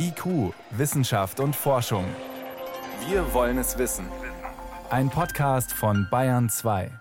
IQ, 0.00 0.54
Wissenschaft 0.70 1.40
und 1.40 1.56
Forschung. 1.56 2.04
Wir 3.08 3.34
wollen 3.34 3.58
es 3.58 3.78
wissen. 3.78 4.06
Ein 4.90 5.10
Podcast 5.10 5.72
von 5.72 6.06
Bayern 6.08 6.48
2. 6.48 6.92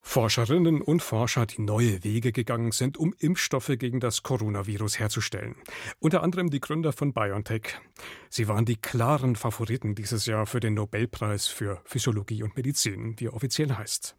Forscherinnen 0.00 0.82
und 0.82 1.00
Forscher, 1.00 1.46
die 1.46 1.62
neue 1.62 2.02
Wege 2.02 2.32
gegangen 2.32 2.72
sind, 2.72 2.98
um 2.98 3.14
Impfstoffe 3.20 3.70
gegen 3.78 4.00
das 4.00 4.24
Coronavirus 4.24 4.98
herzustellen. 4.98 5.54
Unter 6.00 6.24
anderem 6.24 6.50
die 6.50 6.60
Gründer 6.60 6.92
von 6.92 7.12
BioNTech. 7.12 7.78
Sie 8.28 8.48
waren 8.48 8.64
die 8.64 8.76
klaren 8.76 9.36
Favoriten 9.36 9.94
dieses 9.94 10.26
Jahr 10.26 10.46
für 10.46 10.58
den 10.58 10.74
Nobelpreis 10.74 11.46
für 11.46 11.80
Physiologie 11.84 12.42
und 12.42 12.56
Medizin, 12.56 13.14
wie 13.18 13.26
er 13.26 13.34
offiziell 13.34 13.72
heißt. 13.72 14.16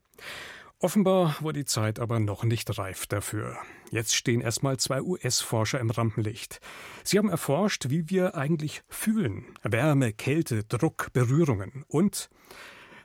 Offenbar 0.84 1.38
war 1.40 1.54
die 1.54 1.64
Zeit 1.64 1.98
aber 1.98 2.20
noch 2.20 2.44
nicht 2.44 2.78
reif 2.78 3.06
dafür. 3.08 3.58
Jetzt 3.90 4.14
stehen 4.16 4.42
erstmal 4.42 4.76
zwei 4.76 5.02
US-Forscher 5.02 5.80
im 5.80 5.90
Rampenlicht. 5.90 6.60
Sie 7.06 7.18
haben 7.18 7.30
erforscht, 7.30 7.86
wie 7.88 8.10
wir 8.10 8.36
eigentlich 8.36 8.84
fühlen. 8.90 9.46
Wärme, 9.64 10.12
Kälte, 10.12 10.66
Druck, 10.66 11.14
Berührungen. 11.14 11.86
Und 11.88 12.30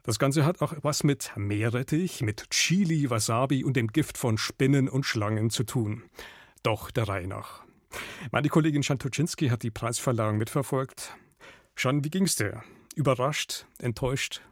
das 0.03 0.19
Ganze 0.19 0.45
hat 0.45 0.61
auch 0.61 0.75
was 0.83 1.05
mit 1.05 1.31
Meerrettich, 1.37 2.21
mit 2.21 2.51
Chili, 2.51 3.11
Wasabi 3.11 3.63
und 3.63 3.77
dem 3.77 3.87
Gift 3.87 4.19
von 4.19 4.39
Spinnen 4.39 4.89
und 4.89 5.07
Schlangen 5.07 5.49
zu 5.49 5.63
tun. 5.63 6.03
Doch 6.65 6.91
der 6.91 7.07
Reihe 7.07 7.29
nach. 7.29 7.63
Meine 8.33 8.49
Kollegin 8.49 8.83
Jan 8.83 8.99
Tuczynski 8.99 9.51
hat 9.51 9.63
die 9.63 9.71
Preisverleihung 9.71 10.37
mitverfolgt. 10.37 11.17
Jan, 11.77 12.03
wie 12.03 12.11
ging's 12.11 12.35
dir? 12.35 12.65
Überrascht, 12.97 13.67
enttäuscht, 13.79 14.43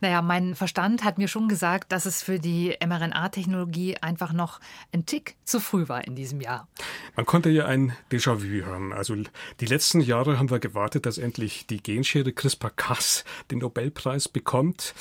naja, 0.00 0.22
mein 0.22 0.54
Verstand 0.54 1.04
hat 1.04 1.18
mir 1.18 1.28
schon 1.28 1.48
gesagt, 1.48 1.92
dass 1.92 2.06
es 2.06 2.22
für 2.22 2.38
die 2.38 2.76
mRNA-Technologie 2.84 3.96
einfach 3.98 4.32
noch 4.32 4.60
ein 4.92 5.06
Tick 5.06 5.36
zu 5.44 5.60
früh 5.60 5.88
war 5.88 6.04
in 6.06 6.14
diesem 6.14 6.40
Jahr. 6.40 6.68
Man 7.16 7.26
konnte 7.26 7.50
ja 7.50 7.66
ein 7.66 7.96
Déjà-vu 8.10 8.66
haben. 8.66 8.92
Also 8.92 9.16
die 9.60 9.66
letzten 9.66 10.00
Jahre 10.00 10.38
haben 10.38 10.50
wir 10.50 10.58
gewartet, 10.58 11.06
dass 11.06 11.18
endlich 11.18 11.66
die 11.66 11.82
Genschere 11.82 12.32
CRISPR-Cas 12.32 13.24
den 13.50 13.58
Nobelpreis 13.58 14.28
bekommt. 14.28 14.94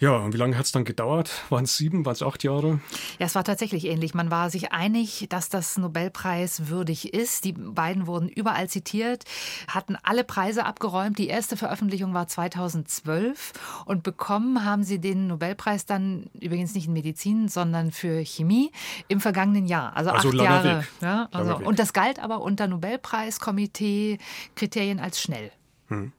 Ja, 0.00 0.16
und 0.16 0.34
wie 0.34 0.38
lange 0.38 0.58
hat 0.58 0.64
es 0.64 0.72
dann 0.72 0.84
gedauert? 0.84 1.30
Waren 1.50 1.62
es 1.64 1.76
sieben, 1.76 2.04
waren 2.04 2.14
es 2.14 2.22
acht 2.22 2.42
Jahre? 2.42 2.80
Ja, 3.18 3.26
es 3.26 3.36
war 3.36 3.44
tatsächlich 3.44 3.86
ähnlich. 3.86 4.12
Man 4.12 4.28
war 4.30 4.50
sich 4.50 4.72
einig, 4.72 5.26
dass 5.28 5.48
das 5.48 5.78
Nobelpreis 5.78 6.68
würdig 6.68 7.14
ist. 7.14 7.44
Die 7.44 7.52
beiden 7.52 8.08
wurden 8.08 8.28
überall 8.28 8.68
zitiert, 8.68 9.24
hatten 9.68 9.96
alle 10.02 10.24
Preise 10.24 10.66
abgeräumt. 10.66 11.18
Die 11.18 11.28
erste 11.28 11.56
Veröffentlichung 11.56 12.12
war 12.12 12.26
2012 12.26 13.52
und 13.86 14.02
bekommen 14.02 14.64
haben 14.64 14.82
sie 14.82 14.98
den 14.98 15.28
Nobelpreis 15.28 15.86
dann 15.86 16.28
übrigens 16.40 16.74
nicht 16.74 16.88
in 16.88 16.92
Medizin, 16.92 17.46
sondern 17.48 17.92
für 17.92 18.24
Chemie 18.24 18.72
im 19.06 19.20
vergangenen 19.20 19.66
Jahr. 19.66 19.96
Also, 19.96 20.10
also 20.10 20.30
acht 20.30 20.36
Jahre. 20.36 20.78
Weg. 20.78 20.88
Ja, 21.02 21.28
also, 21.30 21.58
und 21.58 21.78
das 21.78 21.92
galt 21.92 22.18
aber 22.18 22.40
unter 22.40 22.66
Nobelpreiskomitee-Kriterien 22.66 24.98
als 24.98 25.20
schnell. 25.20 25.52
Hm. 25.88 26.12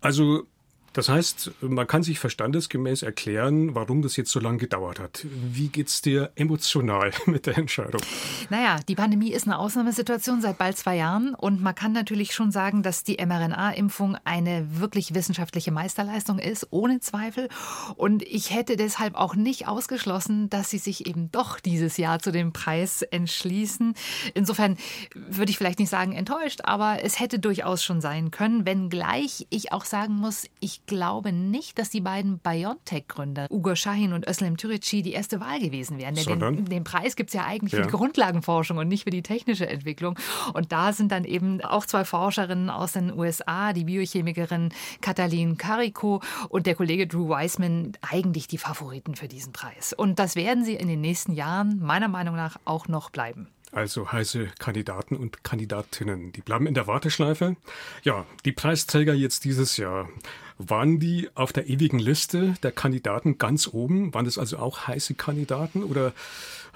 Also 0.00 0.48
das 0.94 1.08
heißt, 1.08 1.50
man 1.60 1.88
kann 1.88 2.04
sich 2.04 2.20
verstandesgemäß 2.20 3.02
erklären, 3.02 3.74
warum 3.74 4.00
das 4.00 4.16
jetzt 4.16 4.30
so 4.30 4.38
lange 4.38 4.58
gedauert 4.58 5.00
hat. 5.00 5.26
Wie 5.28 5.66
geht's 5.66 6.02
dir 6.02 6.30
emotional 6.36 7.10
mit 7.26 7.46
der 7.46 7.58
Entscheidung? 7.58 8.00
Naja, 8.48 8.78
die 8.86 8.94
Pandemie 8.94 9.32
ist 9.32 9.48
eine 9.48 9.58
Ausnahmesituation 9.58 10.40
seit 10.40 10.56
bald 10.56 10.78
zwei 10.78 10.96
Jahren 10.96 11.34
und 11.34 11.60
man 11.60 11.74
kann 11.74 11.90
natürlich 11.90 12.32
schon 12.32 12.52
sagen, 12.52 12.84
dass 12.84 13.02
die 13.02 13.16
mRNA-Impfung 13.16 14.16
eine 14.22 14.78
wirklich 14.78 15.14
wissenschaftliche 15.14 15.72
Meisterleistung 15.72 16.38
ist, 16.38 16.68
ohne 16.70 17.00
Zweifel. 17.00 17.48
Und 17.96 18.22
ich 18.22 18.54
hätte 18.54 18.76
deshalb 18.76 19.16
auch 19.16 19.34
nicht 19.34 19.66
ausgeschlossen, 19.66 20.48
dass 20.48 20.70
sie 20.70 20.78
sich 20.78 21.08
eben 21.08 21.28
doch 21.32 21.58
dieses 21.58 21.96
Jahr 21.96 22.20
zu 22.20 22.30
dem 22.30 22.52
Preis 22.52 23.02
entschließen. 23.02 23.94
Insofern 24.34 24.76
würde 25.14 25.50
ich 25.50 25.58
vielleicht 25.58 25.80
nicht 25.80 25.90
sagen 25.90 26.12
enttäuscht, 26.12 26.60
aber 26.62 27.02
es 27.02 27.18
hätte 27.18 27.40
durchaus 27.40 27.82
schon 27.82 28.00
sein 28.00 28.30
können, 28.30 28.64
wenngleich 28.64 29.48
ich 29.50 29.72
auch 29.72 29.84
sagen 29.84 30.14
muss, 30.14 30.44
ich 30.60 30.83
glaube 30.86 31.32
nicht, 31.32 31.78
dass 31.78 31.90
die 31.90 32.00
beiden 32.00 32.38
BioNTech-Gründer, 32.38 33.46
Ugo 33.50 33.74
Shahin 33.74 34.12
und 34.12 34.28
Özlem 34.28 34.56
Türeci, 34.56 35.02
die 35.02 35.12
erste 35.12 35.40
Wahl 35.40 35.58
gewesen 35.60 35.98
wären. 35.98 36.14
Sondern? 36.16 36.56
Den, 36.56 36.64
den 36.66 36.84
Preis 36.84 37.16
gibt 37.16 37.30
es 37.30 37.34
ja 37.34 37.44
eigentlich 37.44 37.72
ja. 37.72 37.78
für 37.78 37.84
die 37.84 37.90
Grundlagenforschung 37.90 38.78
und 38.78 38.88
nicht 38.88 39.04
für 39.04 39.10
die 39.10 39.22
technische 39.22 39.66
Entwicklung. 39.66 40.18
Und 40.52 40.72
da 40.72 40.92
sind 40.92 41.12
dann 41.12 41.24
eben 41.24 41.60
auch 41.62 41.86
zwei 41.86 42.04
Forscherinnen 42.04 42.70
aus 42.70 42.92
den 42.92 43.16
USA, 43.16 43.72
die 43.72 43.84
Biochemikerin 43.84 44.70
Katalin 45.00 45.56
Carico 45.56 46.22
und 46.48 46.66
der 46.66 46.74
Kollege 46.74 47.06
Drew 47.06 47.28
Weissman, 47.28 47.92
eigentlich 48.02 48.48
die 48.48 48.58
Favoriten 48.58 49.14
für 49.14 49.28
diesen 49.28 49.52
Preis. 49.52 49.92
Und 49.92 50.18
das 50.18 50.36
werden 50.36 50.64
sie 50.64 50.74
in 50.74 50.88
den 50.88 51.00
nächsten 51.00 51.32
Jahren 51.32 51.80
meiner 51.80 52.08
Meinung 52.08 52.36
nach 52.36 52.56
auch 52.64 52.88
noch 52.88 53.10
bleiben 53.10 53.48
also 53.74 54.12
heiße 54.12 54.48
Kandidaten 54.58 55.16
und 55.16 55.44
Kandidatinnen. 55.44 56.32
Die 56.32 56.40
bleiben 56.40 56.66
in 56.66 56.74
der 56.74 56.86
Warteschleife. 56.86 57.56
Ja, 58.02 58.24
die 58.44 58.52
Preisträger 58.52 59.14
jetzt 59.14 59.44
dieses 59.44 59.76
Jahr. 59.76 60.08
Waren 60.56 61.00
die 61.00 61.28
auf 61.34 61.52
der 61.52 61.68
ewigen 61.68 61.98
Liste 61.98 62.54
der 62.62 62.70
Kandidaten 62.70 63.38
ganz 63.38 63.68
oben? 63.72 64.14
Waren 64.14 64.24
das 64.24 64.38
also 64.38 64.58
auch 64.58 64.86
heiße 64.86 65.14
Kandidaten 65.14 65.82
oder 65.82 66.12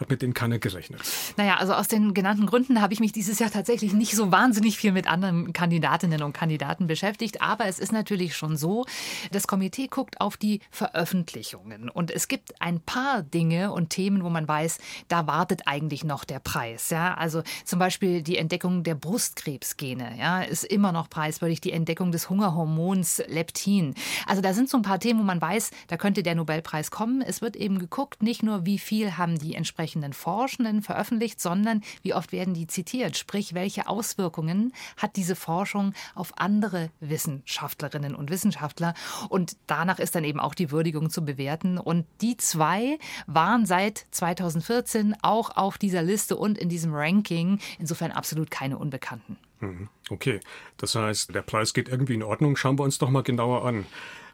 hat 0.01 0.11
mit 0.11 0.23
denen 0.23 0.35
keiner 0.35 0.59
gerechnet? 0.59 1.01
Naja, 1.37 1.57
also 1.57 1.75
aus 1.75 1.89
den 1.89 2.15
genannten 2.15 2.47
Gründen 2.47 2.81
habe 2.81 2.93
ich 2.93 3.01
mich 3.01 3.13
dieses 3.13 3.39
Jahr 3.39 3.51
tatsächlich 3.51 3.93
nicht 3.93 4.15
so 4.15 4.31
wahnsinnig 4.31 4.77
viel 4.77 4.93
mit 4.93 5.09
anderen 5.09 5.53
Kandidatinnen 5.53 6.23
und 6.23 6.33
Kandidaten 6.33 6.87
beschäftigt. 6.87 7.43
Aber 7.43 7.67
es 7.67 7.79
ist 7.79 7.93
natürlich 7.93 8.37
schon 8.37 8.57
so, 8.57 8.85
das 9.33 9.47
Komitee 9.47 9.89
guckt 9.89 10.21
auf 10.21 10.37
die 10.37 10.61
Veröffentlichungen. 10.71 11.89
Und 11.89 12.11
es 12.11 12.29
gibt 12.29 12.61
ein 12.61 12.81
paar 12.81 13.23
Dinge 13.23 13.73
und 13.73 13.91
Themen, 13.91 14.23
wo 14.23 14.31
man 14.31 14.47
weiß, 14.47 14.79
da 15.09 15.27
wartet 15.27 15.63
eigentlich 15.67 16.05
noch 16.05 16.25
der 16.25 16.39
Preis. 16.39 16.91
Ja, 16.91 17.15
also 17.15 17.43
zum 17.65 17.79
Beispiel 17.79 18.23
die 18.23 18.39
Entdeckung 18.39 18.83
der 18.83 18.95
Brustkrebsgene 18.95 20.17
ja, 20.19 20.43
ist 20.43 20.65
immer 20.65 20.93
noch 20.93 21.11
preiswürdig. 21.11 21.61
Die 21.61 21.73
Entdeckung 21.73 22.13
des 22.13 22.31
Hungerhormons 22.31 23.23
Leptin. 23.27 23.95
Also 24.27 24.43
da 24.43 24.55
sind 24.55 24.69
so 24.69 24.77
ein 24.77 24.83
paar 24.83 25.01
Themen, 25.01 25.21
wo 25.21 25.25
man 25.25 25.41
weiß, 25.41 25.71
da 25.89 25.97
könnte 25.97 26.23
der 26.23 26.35
Nobelpreis 26.35 26.91
kommen. 26.91 27.23
Es 27.23 27.43
wird 27.43 27.57
eben 27.57 27.79
geguckt, 27.79 28.23
nicht 28.23 28.43
nur 28.43 28.65
wie 28.67 28.79
viel 28.79 29.17
haben 29.17 29.39
die 29.39 29.55
entsprechenden 29.89 30.13
Forschenden 30.13 30.83
veröffentlicht, 30.83 31.41
sondern 31.41 31.83
wie 32.03 32.13
oft 32.13 32.33
werden 32.33 32.53
die 32.53 32.67
zitiert. 32.67 33.17
Sprich, 33.17 33.55
welche 33.55 33.89
Auswirkungen 33.89 34.73
hat 34.97 35.17
diese 35.17 35.35
Forschung 35.35 35.95
auf 36.15 36.33
andere 36.37 36.91
Wissenschaftlerinnen 37.01 38.15
und 38.15 38.31
Wissenschaftler. 38.31 38.95
Und 39.29 39.57
danach 39.67 39.99
ist 39.99 40.15
dann 40.15 40.25
eben 40.25 40.41
auch 40.41 40.55
die 40.55 40.71
Würdigung 40.71 41.11
zu 41.11 41.25
bewerten. 41.25 41.79
Und 41.79 42.07
die 42.21 42.37
zwei 42.37 42.99
waren 43.27 43.65
seit 43.65 44.07
2014 44.11 45.17
auch 45.23 45.57
auf 45.57 45.79
dieser 45.79 46.03
Liste 46.03 46.37
und 46.37 46.59
in 46.59 46.69
diesem 46.69 46.95
Ranking. 46.95 47.59
Insofern 47.79 48.13
absolut 48.13 48.51
keine 48.51 48.77
Unbekannten. 48.79 49.39
Mhm. 49.61 49.89
Okay, 50.11 50.41
das 50.77 50.95
heißt, 50.95 51.35
der 51.35 51.43
Preis 51.43 51.75
geht 51.75 51.89
irgendwie 51.89 52.15
in 52.15 52.23
Ordnung. 52.23 52.57
Schauen 52.57 52.79
wir 52.79 52.85
uns 52.85 52.99
doch 52.99 53.11
mal 53.11 53.23
genauer 53.23 53.65
an, 53.65 53.87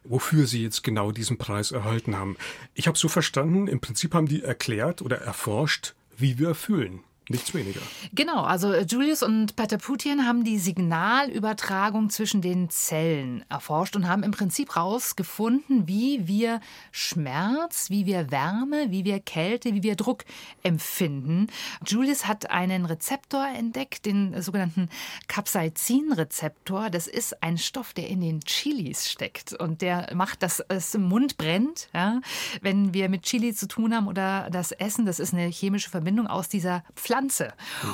wofür 0.05 0.47
Sie 0.47 0.63
jetzt 0.63 0.83
genau 0.85 1.13
diesen 1.13 1.39
Preis 1.39 1.73
erhalten 1.73 2.17
haben. 2.17 2.37
Ich 2.75 2.87
habe 2.87 2.99
so 2.99 3.09
verstanden, 3.09 3.67
im 3.67 3.81
Prinzip 3.81 4.15
haben 4.15 4.29
die 4.29 4.43
erklärt 4.43 5.03
oder 5.03 5.19
erforscht, 5.19 5.95
wie 6.17 6.39
wir 6.39 6.55
fühlen. 6.55 7.01
Nichts 7.31 7.55
weniger. 7.55 7.81
Genau, 8.13 8.43
also 8.43 8.71
äh, 8.71 8.83
Julius 8.83 9.23
und 9.23 9.57
Peter 9.57 9.79
Putin 9.79 10.27
haben 10.27 10.45
die 10.45 10.59
Signalübertragung 10.59 12.11
zwischen 12.11 12.43
den 12.43 12.69
Zellen 12.69 13.47
erforscht 13.49 13.97
und 13.97 14.07
haben 14.07 14.23
im 14.23 14.31
Prinzip 14.31 14.75
herausgefunden, 14.75 15.89
wie 15.89 16.29
wir 16.29 16.61
Schmerz, 16.93 17.89
wie 17.89 18.05
wir 18.05 18.31
Wärme, 18.31 18.91
wie 18.91 19.07
wir 19.07 19.21
Kälte, 19.21 19.73
wie 19.73 19.83
wir 19.83 19.97
Druck 19.97 20.27
empfinden. 20.63 21.47
Julius 21.87 22.27
hat 22.27 22.51
einen 22.51 22.85
Rezeptor 22.85 23.47
entdeckt, 23.57 24.05
den 24.05 24.43
sogenannten 24.43 24.91
Capsaicin-Rezeptor. 25.27 26.91
Das 26.91 27.07
ist 27.07 27.43
ein 27.43 27.57
Stoff, 27.57 27.95
der 27.95 28.09
in 28.09 28.21
den 28.21 28.41
Chilis 28.41 29.11
steckt 29.11 29.55
und 29.55 29.81
der 29.81 30.15
macht, 30.15 30.43
dass 30.43 30.61
es 30.69 30.95
im 30.95 31.05
Mund 31.05 31.39
brennt, 31.39 31.89
ja, 31.95 32.21
wenn 32.61 32.93
wir 32.93 33.09
mit 33.09 33.23
Chili 33.23 33.55
zu 33.55 33.67
tun 33.67 33.95
haben 33.95 34.09
oder 34.09 34.51
das 34.51 34.73
Essen. 34.73 35.07
Das 35.07 35.21
ist 35.21 35.33
eine 35.33 35.47
chemische 35.47 35.89
Verbindung 35.89 36.27
aus 36.27 36.51
dieser 36.51 36.85
Pflanze 36.95 37.14
Pflanze. 37.15 37.53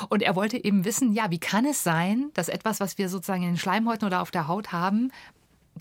Und 0.09 0.23
er 0.23 0.35
wollte 0.35 0.63
eben 0.63 0.83
wissen, 0.83 1.13
ja, 1.13 1.29
wie 1.29 1.37
kann 1.37 1.65
es 1.65 1.83
sein, 1.83 2.31
dass 2.33 2.49
etwas, 2.49 2.79
was 2.79 2.97
wir 2.97 3.07
sozusagen 3.07 3.43
in 3.43 3.49
den 3.49 3.57
Schleimhäuten 3.57 4.07
oder 4.07 4.21
auf 4.21 4.31
der 4.31 4.47
Haut 4.47 4.71
haben, 4.71 5.11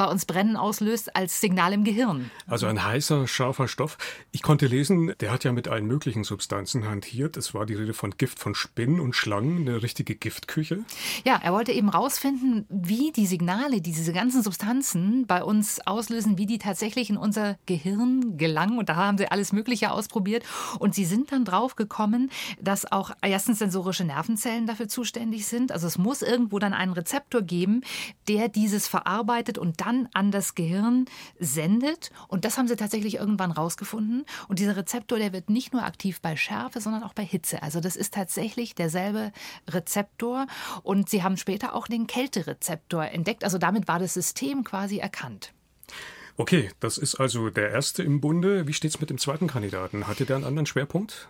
bei 0.01 0.07
uns 0.07 0.25
Brennen 0.25 0.57
auslöst 0.57 1.15
als 1.15 1.43
Signal 1.43 1.75
im 1.75 1.85
Gehirn. 1.85 2.31
Also 2.47 2.67
ein 2.67 2.83
heißer, 2.83 3.29
scharfer 3.29 3.69
Stoff. 3.69 3.99
Ich 4.33 4.41
konnte 4.41 4.67
lesen, 4.67 5.13
der 5.21 5.31
hat 5.31 5.45
ja 5.45 5.53
mit 5.53 5.69
allen 5.69 5.85
möglichen 5.85 6.25
Substanzen 6.25 6.89
hantiert. 6.89 7.37
Es 7.37 7.53
war 7.53 7.67
die 7.67 7.75
Rede 7.75 7.93
von 7.93 8.13
Gift 8.17 8.39
von 8.39 8.55
Spinnen 8.55 8.99
und 8.99 9.15
Schlangen, 9.15 9.69
eine 9.69 9.83
richtige 9.83 10.15
Giftküche. 10.15 10.85
Ja, 11.27 11.39
er 11.43 11.53
wollte 11.53 11.73
eben 11.73 11.91
rausfinden, 11.91 12.65
wie 12.71 13.13
die 13.13 13.27
Signale, 13.27 13.83
diese 13.83 14.15
ganzen 14.15 14.43
Substanzen 14.43 15.27
bei 15.27 15.45
uns 15.45 15.87
auslösen, 15.87 16.39
wie 16.39 16.47
die 16.47 16.57
tatsächlich 16.57 17.11
in 17.11 17.19
unser 17.19 17.59
Gehirn 17.67 18.39
gelangen. 18.39 18.79
Und 18.79 18.89
da 18.89 18.97
haben 18.97 19.19
sie 19.19 19.31
alles 19.31 19.53
Mögliche 19.53 19.91
ausprobiert. 19.91 20.45
Und 20.79 20.95
sie 20.95 21.05
sind 21.05 21.31
dann 21.31 21.45
drauf 21.45 21.77
gekommen, 21.77 22.31
dass 22.59 22.91
auch 22.91 23.11
erstens 23.21 23.59
sensorische 23.59 24.05
Nervenzellen 24.07 24.67
dafür 24.67 24.89
zuständig 24.89 25.47
sind. 25.47 25.73
Also 25.73 25.87
es 25.87 25.99
muss 25.99 26.23
irgendwo 26.23 26.59
dann 26.59 26.73
einen 26.73 26.95
Rezeptor 26.95 27.43
geben, 27.43 27.83
der 28.29 28.49
dieses 28.49 28.89
verarbeitet 28.89 29.59
und 29.59 29.83
dann 29.83 29.90
dann 29.91 30.09
an 30.15 30.31
das 30.31 30.55
Gehirn 30.55 31.07
sendet. 31.39 32.11
Und 32.29 32.45
das 32.45 32.59
haben 32.59 32.69
sie 32.69 32.77
tatsächlich 32.77 33.17
irgendwann 33.17 33.51
rausgefunden. 33.51 34.25
Und 34.49 34.59
dieser 34.59 34.77
Rezeptor, 34.77 35.19
der 35.19 35.33
wird 35.33 35.51
nicht 35.51 35.73
nur 35.73 35.85
aktiv 35.85 36.21
bei 36.21 36.37
Schärfe, 36.37 36.81
sondern 36.81 37.03
auch 37.03 37.13
bei 37.13 37.25
Hitze. 37.25 37.63
Also 37.63 37.81
das 37.81 37.97
ist 37.97 38.15
tatsächlich 38.15 38.75
derselbe 38.75 39.33
Rezeptor. 39.69 40.47
Und 40.83 41.09
sie 41.09 41.23
haben 41.23 41.37
später 41.37 41.75
auch 41.75 41.89
den 41.89 42.07
Kälterezeptor 42.07 43.05
entdeckt. 43.07 43.45
Also 43.45 43.59
damit 43.59 43.89
war 43.89 43.99
das 43.99 44.15
System 44.15 44.65
quasi 44.65 44.99
erkannt. 44.99 45.53
Okay, 46.37 46.71
das 46.81 46.97
ist 46.97 47.17
also 47.17 47.51
der 47.51 47.71
erste 47.71 48.03
im 48.03 48.21
Bunde. 48.21 48.67
Wie 48.67 48.73
steht 48.73 48.93
es 48.93 49.01
mit 49.01 49.11
dem 49.11 49.19
zweiten 49.19 49.49
Kandidaten? 49.49 50.07
Hatte 50.07 50.25
der 50.25 50.37
einen 50.37 50.45
anderen 50.45 50.67
Schwerpunkt? 50.67 51.29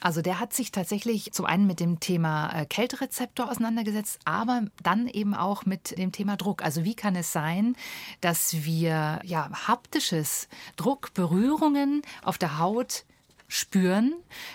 Also 0.00 0.22
der 0.22 0.40
hat 0.40 0.52
sich 0.52 0.72
tatsächlich 0.72 1.32
zum 1.32 1.46
einen 1.46 1.66
mit 1.66 1.80
dem 1.80 2.00
Thema 2.00 2.50
äh, 2.50 2.66
Kälterezeptor 2.66 3.50
auseinandergesetzt, 3.50 4.20
aber 4.24 4.62
dann 4.82 5.08
eben 5.08 5.34
auch 5.34 5.66
mit 5.66 5.96
dem 5.98 6.12
Thema 6.12 6.36
Druck. 6.36 6.62
Also 6.62 6.84
wie 6.84 6.94
kann 6.94 7.16
es 7.16 7.32
sein, 7.32 7.76
dass 8.20 8.64
wir 8.64 9.20
ja 9.24 9.50
haptisches 9.66 10.48
Druck, 10.76 11.14
Berührungen 11.14 12.02
auf 12.22 12.38
der 12.38 12.58
Haut 12.58 13.04
spüren. 13.48 14.12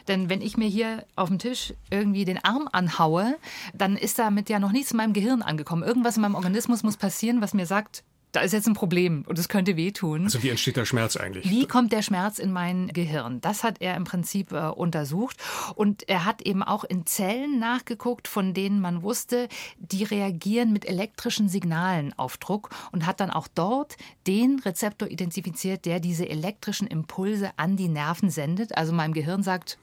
Denn 0.07 0.29
wenn 0.29 0.41
ich 0.41 0.55
mir 0.55 0.67
hier 0.67 1.05
auf 1.15 1.27
dem 1.27 1.39
Tisch 1.39 1.73
irgendwie 1.89 2.25
den 2.25 2.43
Arm 2.43 2.69
anhaue, 2.71 3.37
dann 3.73 3.97
ist 3.97 4.19
damit 4.19 4.49
ja 4.49 4.59
noch 4.59 4.71
nichts 4.71 4.91
in 4.91 4.97
meinem 4.97 5.13
Gehirn 5.13 5.41
angekommen. 5.41 5.83
Irgendwas 5.83 6.15
in 6.15 6.21
meinem 6.21 6.35
Organismus 6.35 6.83
muss 6.83 6.97
passieren, 6.97 7.41
was 7.41 7.55
mir 7.55 7.65
sagt, 7.65 8.03
da 8.33 8.41
ist 8.41 8.51
jetzt 8.51 8.67
ein 8.67 8.73
Problem 8.73 9.23
und 9.27 9.37
es 9.37 9.47
könnte 9.47 9.77
wehtun. 9.77 10.23
Also 10.23 10.41
wie 10.41 10.49
entsteht 10.49 10.75
der 10.75 10.85
Schmerz 10.85 11.15
eigentlich? 11.15 11.49
Wie 11.49 11.67
kommt 11.67 11.93
der 11.93 12.01
Schmerz 12.01 12.39
in 12.39 12.51
mein 12.51 12.87
Gehirn? 12.87 13.39
Das 13.41 13.63
hat 13.63 13.79
er 13.79 13.95
im 13.95 14.05
Prinzip 14.05 14.51
äh, 14.51 14.69
untersucht 14.69 15.37
und 15.75 16.09
er 16.09 16.25
hat 16.25 16.41
eben 16.41 16.63
auch 16.63 16.83
in 16.83 17.05
Zellen 17.05 17.59
nachgeguckt, 17.59 18.27
von 18.27 18.55
denen 18.55 18.81
man 18.81 19.03
wusste, 19.03 19.47
die 19.77 20.03
reagieren 20.03 20.73
mit 20.73 20.85
elektrischen 20.85 21.47
Signalen 21.47 22.11
auf 22.17 22.37
Druck 22.37 22.71
und 22.91 23.05
hat 23.05 23.19
dann 23.19 23.29
auch 23.29 23.47
dort 23.47 23.97
den 24.25 24.59
Rezeptor 24.59 25.07
identifiziert, 25.07 25.85
der 25.85 25.99
diese 25.99 26.27
elektrischen 26.27 26.87
Impulse 26.87 27.51
an 27.57 27.77
die 27.77 27.87
Nerven 27.87 28.31
sendet. 28.31 28.75
Also 28.75 28.93
meinem 28.93 29.13
Gehirn 29.13 29.43
sagt, 29.43 29.77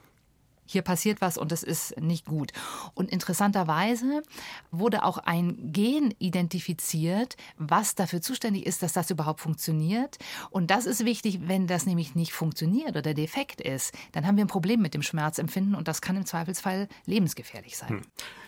hier 0.71 0.83
passiert 0.83 1.21
was 1.21 1.37
und 1.37 1.53
es 1.53 1.63
ist 1.63 2.01
nicht 2.01 2.27
gut. 2.27 2.53
Und 2.95 3.11
interessanterweise 3.11 4.23
wurde 4.71 5.05
auch 5.05 5.19
ein 5.19 5.73
Gen 5.73 6.15
identifiziert, 6.19 7.37
was 7.57 7.95
dafür 7.95 8.21
zuständig 8.21 8.67
ist, 8.67 8.83
dass 8.83 8.93
das 8.93 9.11
überhaupt 9.11 9.41
funktioniert. 9.41 10.19
Und 10.51 10.71
das 10.71 10.87
ist 10.87 11.05
wichtig, 11.05 11.41
wenn 11.49 11.67
das 11.67 11.87
nämlich 11.87 12.15
nicht 12.15 12.33
funktioniert 12.33 12.97
oder 12.97 13.15
defekt 13.15 13.61
ist, 13.61 13.95
dann 14.13 14.27
haben 14.27 14.37
wir 14.37 14.45
ein 14.45 14.49
Problem 14.49 14.81
mit 14.81 14.95
dem 14.95 15.03
Schmerzempfinden 15.03 15.75
und 15.75 15.89
das 15.89 16.01
kann 16.01 16.17
im 16.17 16.27
Zweifelsfall 16.27 16.89
lebensgefährlich 17.07 17.77
sein. 17.77 17.89
Hm. 17.89 18.03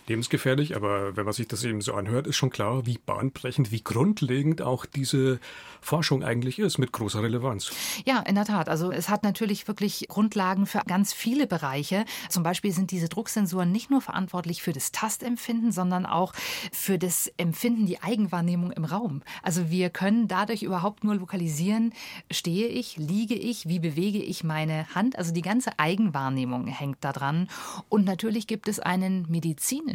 Lebensgefährlich, 0.09 0.75
aber 0.75 1.17
wenn 1.17 1.25
man 1.25 1.33
sich 1.33 1.47
das 1.47 1.63
eben 1.63 1.81
so 1.81 1.95
anhört, 1.95 2.27
ist 2.27 2.35
schon 2.35 2.51
klar, 2.51 2.87
wie 2.87 2.99
bahnbrechend, 2.99 3.71
wie 3.71 3.85
grundlegend 3.85 4.61
auch 4.61 4.85
diese 4.85 5.39
Forschung 5.81 6.25
eigentlich 6.25 6.59
ist, 6.59 6.79
mit 6.79 6.91
großer 6.91 7.23
Relevanz. 7.23 7.71
Ja, 8.05 8.19
in 8.21 8.35
der 8.35 8.45
Tat. 8.45 8.69
Also 8.69 8.91
es 8.91 9.09
hat 9.09 9.23
natürlich 9.23 9.69
wirklich 9.69 10.07
Grundlagen 10.09 10.67
für 10.67 10.81
ganz 10.87 11.13
viele 11.13 11.47
Bereiche. 11.47 12.05
Zum 12.29 12.43
Beispiel 12.43 12.73
sind 12.73 12.91
diese 12.91 13.09
Drucksensoren 13.09 13.71
nicht 13.71 13.91
nur 13.91 14.01
verantwortlich 14.01 14.61
für 14.61 14.73
das 14.73 14.91
Tastempfinden, 14.91 15.71
sondern 15.71 16.05
auch 16.05 16.33
für 16.73 16.99
das 16.99 17.33
Empfinden, 17.37 17.87
die 17.87 18.03
Eigenwahrnehmung 18.03 18.73
im 18.73 18.85
Raum. 18.85 19.23
Also 19.43 19.71
wir 19.71 19.91
können 19.91 20.27
dadurch 20.27 20.65
überhaupt 20.65 21.05
nur 21.05 21.15
lokalisieren, 21.15 21.93
stehe 22.31 22.67
ich, 22.67 22.97
liege 22.97 23.35
ich, 23.35 23.69
wie 23.69 23.79
bewege 23.79 24.19
ich 24.19 24.43
meine 24.43 24.93
Hand. 24.97 25.17
Also 25.17 25.33
die 25.33 25.43
ganze 25.43 25.79
Eigenwahrnehmung 25.79 26.67
hängt 26.67 26.99
da 27.03 27.13
dran. 27.13 27.49
Und 27.89 28.05
natürlich 28.05 28.49
gibt 28.49 28.67
es 28.67 28.81
einen 28.81 29.27
medizinischen 29.31 29.92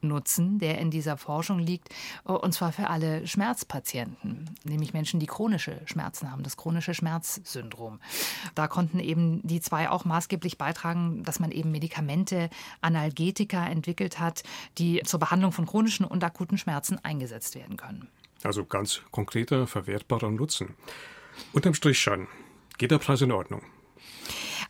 Nutzen, 0.00 0.58
der 0.58 0.78
in 0.78 0.90
dieser 0.90 1.16
Forschung 1.16 1.58
liegt, 1.58 1.88
und 2.24 2.52
zwar 2.52 2.72
für 2.72 2.88
alle 2.88 3.26
Schmerzpatienten, 3.26 4.50
nämlich 4.64 4.92
Menschen, 4.92 5.20
die 5.20 5.26
chronische 5.26 5.80
Schmerzen 5.86 6.30
haben, 6.30 6.42
das 6.42 6.56
chronische 6.56 6.94
Schmerzsyndrom. 6.94 8.00
Da 8.54 8.68
konnten 8.68 9.00
eben 9.00 9.40
die 9.46 9.60
zwei 9.60 9.90
auch 9.90 10.04
maßgeblich 10.04 10.58
beitragen, 10.58 11.22
dass 11.22 11.40
man 11.40 11.50
eben 11.50 11.70
Medikamente, 11.70 12.50
Analgetika 12.80 13.66
entwickelt 13.66 14.18
hat, 14.18 14.42
die 14.78 15.02
zur 15.04 15.20
Behandlung 15.20 15.52
von 15.52 15.66
chronischen 15.66 16.04
und 16.04 16.22
akuten 16.24 16.58
Schmerzen 16.58 16.98
eingesetzt 17.04 17.54
werden 17.54 17.76
können. 17.76 18.08
Also 18.42 18.64
ganz 18.64 19.02
konkreter, 19.10 19.66
verwertbarer 19.66 20.30
Nutzen. 20.30 20.74
Unterm 21.52 21.74
Strich 21.74 21.98
schon. 21.98 22.28
Geht 22.78 22.90
der 22.90 22.98
Preis 22.98 23.20
in 23.22 23.32
Ordnung? 23.32 23.62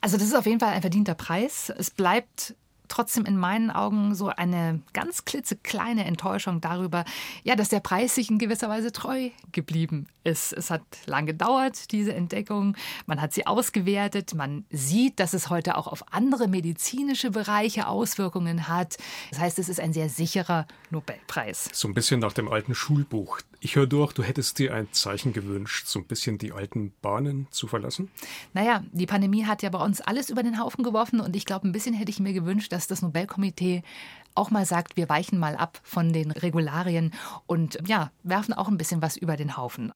Also 0.00 0.17
das 0.17 0.26
ist 0.26 0.34
auf 0.34 0.46
jeden 0.46 0.61
Fall 0.61 0.73
ein 0.73 0.81
verdienter 0.81 1.14
Preis. 1.14 1.73
Es 1.76 1.90
bleibt 1.90 2.55
trotzdem 2.88 3.24
in 3.24 3.36
meinen 3.36 3.70
Augen 3.70 4.14
so 4.14 4.28
eine 4.28 4.80
ganz 4.92 5.24
klitzekleine 5.24 6.04
Enttäuschung 6.04 6.60
darüber, 6.60 7.04
ja, 7.44 7.56
dass 7.56 7.68
der 7.68 7.80
Preis 7.80 8.14
sich 8.14 8.30
in 8.30 8.38
gewisser 8.38 8.68
Weise 8.68 8.92
treu 8.92 9.30
geblieben 9.52 10.06
ist. 10.24 10.52
Es 10.52 10.70
hat 10.70 10.82
lange 11.06 11.26
gedauert, 11.32 11.92
diese 11.92 12.14
Entdeckung. 12.14 12.76
Man 13.06 13.20
hat 13.20 13.32
sie 13.32 13.46
ausgewertet. 13.46 14.34
Man 14.34 14.64
sieht, 14.70 15.20
dass 15.20 15.32
es 15.34 15.48
heute 15.50 15.76
auch 15.76 15.86
auf 15.86 16.12
andere 16.12 16.48
medizinische 16.48 17.30
Bereiche 17.30 17.86
Auswirkungen 17.86 18.68
hat. 18.68 18.98
Das 19.30 19.38
heißt, 19.38 19.58
es 19.58 19.68
ist 19.68 19.80
ein 19.80 19.92
sehr 19.92 20.08
sicherer 20.08 20.66
Nobelpreis. 20.90 21.70
So 21.72 21.88
ein 21.88 21.94
bisschen 21.94 22.20
nach 22.20 22.32
dem 22.32 22.48
alten 22.48 22.74
Schulbuch. 22.74 23.40
Ich 23.66 23.74
höre 23.74 23.88
durch, 23.88 24.12
du 24.12 24.22
hättest 24.22 24.60
dir 24.60 24.72
ein 24.72 24.92
Zeichen 24.92 25.32
gewünscht, 25.32 25.88
so 25.88 25.98
ein 25.98 26.04
bisschen 26.04 26.38
die 26.38 26.52
alten 26.52 26.92
Bahnen 27.02 27.48
zu 27.50 27.66
verlassen? 27.66 28.12
Naja, 28.54 28.84
die 28.92 29.06
Pandemie 29.06 29.44
hat 29.44 29.60
ja 29.64 29.70
bei 29.70 29.84
uns 29.84 30.00
alles 30.00 30.30
über 30.30 30.44
den 30.44 30.60
Haufen 30.60 30.84
geworfen 30.84 31.18
und 31.18 31.34
ich 31.34 31.46
glaube, 31.46 31.66
ein 31.66 31.72
bisschen 31.72 31.92
hätte 31.92 32.12
ich 32.12 32.20
mir 32.20 32.32
gewünscht, 32.32 32.70
dass 32.70 32.86
das 32.86 33.02
Nobelkomitee 33.02 33.82
auch 34.36 34.52
mal 34.52 34.64
sagt, 34.64 34.96
wir 34.96 35.08
weichen 35.08 35.40
mal 35.40 35.56
ab 35.56 35.80
von 35.82 36.12
den 36.12 36.30
Regularien 36.30 37.12
und 37.46 37.80
ja, 37.88 38.12
werfen 38.22 38.54
auch 38.54 38.68
ein 38.68 38.78
bisschen 38.78 39.02
was 39.02 39.16
über 39.16 39.36
den 39.36 39.56
Haufen. 39.56 39.90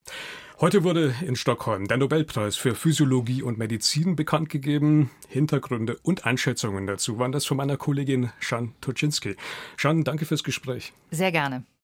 Heute 0.60 0.82
wurde 0.82 1.14
in 1.24 1.36
Stockholm 1.36 1.86
der 1.86 1.98
Nobelpreis 1.98 2.56
für 2.56 2.74
Physiologie 2.74 3.42
und 3.44 3.56
Medizin 3.56 4.16
bekannt 4.16 4.48
gegeben. 4.48 5.12
Hintergründe 5.28 5.96
und 6.02 6.26
Einschätzungen 6.26 6.88
dazu 6.88 7.20
waren 7.20 7.30
das 7.30 7.46
von 7.46 7.56
meiner 7.56 7.76
Kollegin 7.76 8.32
Shan 8.40 8.74
Toczynski. 8.80 9.36
Shan, 9.76 10.02
danke 10.02 10.24
fürs 10.24 10.42
Gespräch. 10.42 10.92
Sehr 11.12 11.30
gerne. 11.30 11.62